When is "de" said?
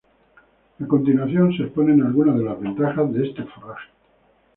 2.35-2.43, 3.13-3.23